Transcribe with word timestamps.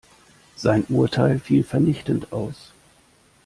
Sein 0.55 0.83
Urteil 0.89 1.37
fiel 1.37 1.63
vernichtend 1.63 2.33
aus. 2.33 2.71